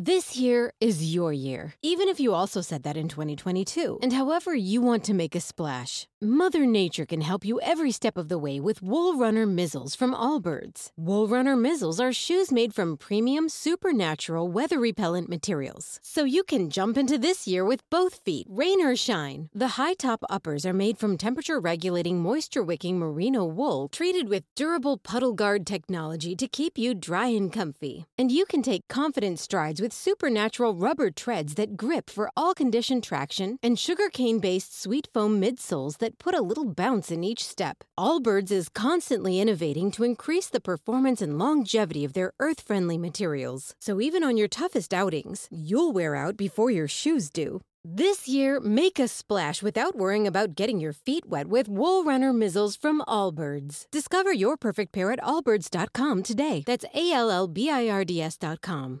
[0.00, 3.98] This year is your year, even if you also said that in 2022.
[4.00, 8.16] And however you want to make a splash, Mother Nature can help you every step
[8.16, 10.90] of the way with Wool Runner Mizzles from Allbirds.
[10.96, 15.98] Wool Runner Mizzles are shoes made from premium, supernatural, weather repellent materials.
[16.00, 19.48] So you can jump into this year with both feet, rain or shine.
[19.52, 24.44] The high top uppers are made from temperature regulating, moisture wicking merino wool treated with
[24.54, 28.06] durable puddle guard technology to keep you dry and comfy.
[28.16, 32.52] And you can take confident strides with with supernatural rubber treads that grip for all
[32.52, 37.42] condition traction and sugarcane based sweet foam midsoles that put a little bounce in each
[37.42, 37.84] step.
[37.98, 43.74] Allbirds is constantly innovating to increase the performance and longevity of their earth friendly materials.
[43.80, 47.60] So even on your toughest outings, you'll wear out before your shoes do.
[47.82, 52.34] This year, make a splash without worrying about getting your feet wet with Wool Runner
[52.34, 53.86] Mizzles from Allbirds.
[53.90, 56.64] Discover your perfect pair at allbirds.com today.
[56.66, 59.00] That's A L L B I R D S.com.